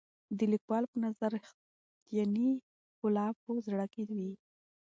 [0.37, 2.51] د لیکوال په نظر رښتیانۍ
[2.91, 4.29] ښکلا په زړه کې وي.